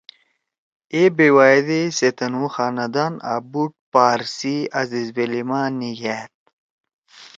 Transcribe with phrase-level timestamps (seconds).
[0.93, 6.33] اے بیوا ئے دے سے تنُو خاندان آں بُوڑ پارسی عزیزویلی ما نیگھأد